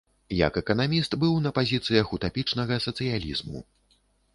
[0.37, 3.69] Як эканаміст быў на пазіцыях утапічнага сацыялізму.